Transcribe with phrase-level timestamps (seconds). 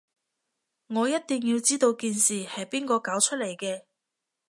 [0.87, 3.83] 我一定要知道件事係邊個搞出嚟嘅